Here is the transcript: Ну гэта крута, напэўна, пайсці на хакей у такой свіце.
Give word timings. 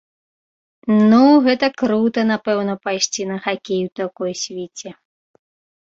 Ну 1.11 1.19
гэта 1.49 1.67
крута, 1.83 2.19
напэўна, 2.33 2.73
пайсці 2.89 3.31
на 3.35 3.41
хакей 3.47 3.81
у 3.93 3.95
такой 4.05 4.31
свіце. 4.45 4.89